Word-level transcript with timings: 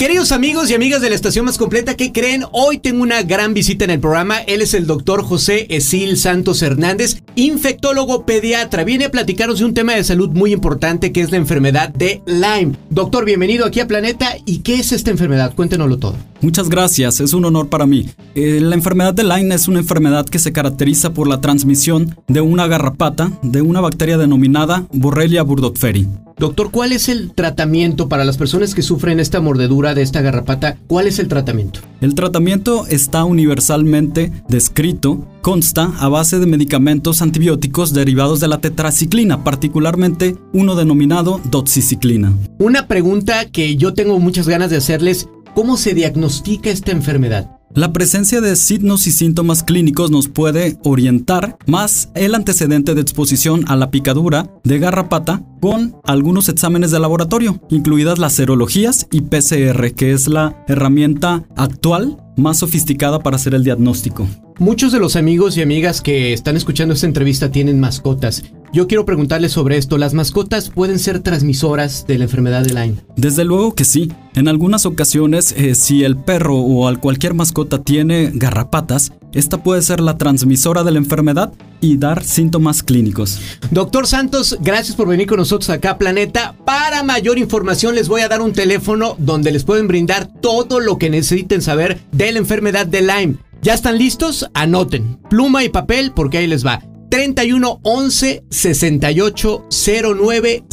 Queridos 0.00 0.32
amigos 0.32 0.70
y 0.70 0.74
amigas 0.74 1.02
de 1.02 1.10
la 1.10 1.14
estación 1.14 1.44
más 1.44 1.58
completa, 1.58 1.94
¿qué 1.94 2.10
creen? 2.10 2.44
Hoy 2.52 2.78
tengo 2.78 3.02
una 3.02 3.22
gran 3.22 3.52
visita 3.52 3.84
en 3.84 3.90
el 3.90 4.00
programa. 4.00 4.38
Él 4.38 4.62
es 4.62 4.72
el 4.72 4.86
doctor 4.86 5.22
José 5.22 5.66
Esil 5.68 6.16
Santos 6.16 6.62
Hernández, 6.62 7.18
infectólogo 7.40 8.26
pediatra. 8.26 8.84
Viene 8.84 9.06
a 9.06 9.10
platicarnos 9.10 9.58
de 9.58 9.64
un 9.64 9.74
tema 9.74 9.94
de 9.94 10.04
salud 10.04 10.30
muy 10.30 10.52
importante 10.52 11.12
que 11.12 11.20
es 11.20 11.30
la 11.30 11.38
enfermedad 11.38 11.88
de 11.88 12.22
Lyme. 12.26 12.76
Doctor, 12.90 13.24
bienvenido 13.24 13.66
aquí 13.66 13.80
a 13.80 13.88
Planeta. 13.88 14.36
¿Y 14.44 14.58
qué 14.58 14.74
es 14.74 14.92
esta 14.92 15.10
enfermedad? 15.10 15.54
Cuéntenoslo 15.54 15.98
todo. 15.98 16.16
Muchas 16.42 16.68
gracias, 16.68 17.20
es 17.20 17.34
un 17.34 17.44
honor 17.44 17.68
para 17.68 17.86
mí. 17.86 18.08
Eh, 18.34 18.60
la 18.60 18.74
enfermedad 18.74 19.14
de 19.14 19.24
Lyme 19.24 19.54
es 19.54 19.68
una 19.68 19.80
enfermedad 19.80 20.26
que 20.26 20.38
se 20.38 20.52
caracteriza 20.52 21.12
por 21.12 21.28
la 21.28 21.40
transmisión 21.40 22.16
de 22.28 22.40
una 22.40 22.66
garrapata 22.66 23.32
de 23.42 23.62
una 23.62 23.80
bacteria 23.80 24.16
denominada 24.16 24.86
Borrelia 24.92 25.42
burgdorferi. 25.42 26.06
Doctor, 26.38 26.70
¿cuál 26.70 26.92
es 26.92 27.10
el 27.10 27.32
tratamiento 27.32 28.08
para 28.08 28.24
las 28.24 28.38
personas 28.38 28.74
que 28.74 28.82
sufren 28.82 29.20
esta 29.20 29.40
mordedura 29.40 29.94
de 29.94 30.02
esta 30.02 30.22
garrapata? 30.22 30.78
¿Cuál 30.86 31.06
es 31.06 31.18
el 31.18 31.28
tratamiento? 31.28 31.80
El 32.00 32.14
tratamiento 32.14 32.86
está 32.86 33.24
universalmente 33.24 34.32
descrito, 34.48 35.28
consta 35.42 35.92
a 35.98 36.08
base 36.08 36.38
de 36.38 36.46
medicamentos 36.46 37.20
antibióticos 37.20 37.92
derivados 37.92 38.40
de 38.40 38.48
la 38.48 38.58
tetraciclina, 38.58 39.44
particularmente 39.44 40.36
uno 40.54 40.76
denominado 40.76 41.42
doxiciclina. 41.50 42.32
Una 42.58 42.86
pregunta 42.86 43.50
que 43.50 43.76
yo 43.76 43.92
tengo 43.92 44.18
muchas 44.18 44.48
ganas 44.48 44.70
de 44.70 44.78
hacerles, 44.78 45.28
¿cómo 45.54 45.76
se 45.76 45.92
diagnostica 45.92 46.70
esta 46.70 46.92
enfermedad? 46.92 47.59
La 47.72 47.92
presencia 47.92 48.40
de 48.40 48.56
signos 48.56 49.06
y 49.06 49.12
síntomas 49.12 49.62
clínicos 49.62 50.10
nos 50.10 50.26
puede 50.26 50.76
orientar 50.82 51.56
más 51.66 52.10
el 52.16 52.34
antecedente 52.34 52.94
de 52.94 53.00
exposición 53.00 53.64
a 53.68 53.76
la 53.76 53.92
picadura 53.92 54.50
de 54.64 54.80
garrapata 54.80 55.44
con 55.60 55.94
algunos 56.04 56.48
exámenes 56.48 56.90
de 56.90 56.98
laboratorio, 56.98 57.60
incluidas 57.68 58.18
las 58.18 58.32
serologías 58.32 59.06
y 59.12 59.20
PCR, 59.20 59.92
que 59.94 60.12
es 60.12 60.26
la 60.26 60.64
herramienta 60.66 61.44
actual 61.54 62.18
más 62.40 62.58
sofisticada 62.58 63.20
para 63.20 63.36
hacer 63.36 63.54
el 63.54 63.64
diagnóstico. 63.64 64.26
Muchos 64.58 64.92
de 64.92 64.98
los 64.98 65.16
amigos 65.16 65.56
y 65.56 65.62
amigas 65.62 66.00
que 66.00 66.32
están 66.32 66.56
escuchando 66.56 66.94
esta 66.94 67.06
entrevista 67.06 67.50
tienen 67.50 67.80
mascotas. 67.80 68.42
Yo 68.72 68.86
quiero 68.86 69.04
preguntarles 69.04 69.52
sobre 69.52 69.76
esto. 69.76 69.98
¿Las 69.98 70.14
mascotas 70.14 70.70
pueden 70.70 70.98
ser 70.98 71.20
transmisoras 71.20 72.06
de 72.06 72.18
la 72.18 72.24
enfermedad 72.24 72.62
de 72.62 72.74
Lyme? 72.74 72.96
Desde 73.16 73.44
luego 73.44 73.74
que 73.74 73.84
sí. 73.84 74.12
En 74.34 74.48
algunas 74.48 74.86
ocasiones, 74.86 75.52
eh, 75.56 75.74
si 75.74 76.04
el 76.04 76.16
perro 76.16 76.56
o 76.56 76.94
cualquier 77.00 77.34
mascota 77.34 77.82
tiene 77.82 78.30
garrapatas, 78.34 79.12
esta 79.32 79.62
puede 79.62 79.82
ser 79.82 80.00
la 80.00 80.18
transmisora 80.18 80.84
de 80.84 80.90
la 80.92 80.98
enfermedad 80.98 81.52
y 81.80 81.96
dar 81.96 82.24
síntomas 82.24 82.82
clínicos. 82.82 83.40
Doctor 83.70 84.06
Santos, 84.06 84.58
gracias 84.60 84.96
por 84.96 85.08
venir 85.08 85.26
con 85.26 85.38
nosotros 85.38 85.70
acá, 85.70 85.98
Planeta. 85.98 86.54
Para 86.64 87.02
mayor 87.02 87.38
información 87.38 87.94
les 87.94 88.08
voy 88.08 88.22
a 88.22 88.28
dar 88.28 88.42
un 88.42 88.52
teléfono 88.52 89.16
donde 89.18 89.52
les 89.52 89.64
pueden 89.64 89.88
brindar 89.88 90.28
todo 90.40 90.80
lo 90.80 90.98
que 90.98 91.10
necesiten 91.10 91.62
saber 91.62 92.00
de 92.12 92.32
la 92.32 92.38
enfermedad 92.38 92.86
de 92.86 93.02
Lyme. 93.02 93.36
¿Ya 93.62 93.74
están 93.74 93.98
listos? 93.98 94.48
Anoten. 94.54 95.18
Pluma 95.28 95.64
y 95.64 95.68
papel 95.68 96.12
porque 96.14 96.38
ahí 96.38 96.46
les 96.46 96.64
va. 96.64 96.82
31 97.10 97.80
11 97.82 98.44
68 98.48 99.66
09 99.68 100.64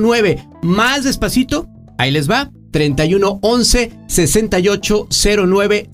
09. 0.00 0.48
Más 0.62 1.04
despacito, 1.04 1.68
ahí 1.98 2.10
les 2.10 2.30
va. 2.30 2.50
31 2.70 3.38
11 3.42 3.92
68 4.06 5.08
09 5.10 5.88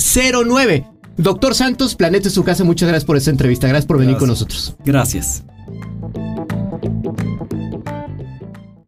09. 0.47 0.94
Doctor 1.17 1.55
Santos, 1.55 1.95
Planeta 1.95 2.29
es 2.29 2.35
su 2.35 2.45
casa. 2.45 2.65
Muchas 2.65 2.89
gracias 2.89 3.05
por 3.05 3.17
esta 3.17 3.31
entrevista. 3.31 3.69
Gracias 3.69 3.87
por 3.87 3.99
venir 3.99 4.17
con 4.17 4.29
nosotros. 4.29 4.75
Gracias. 4.85 5.45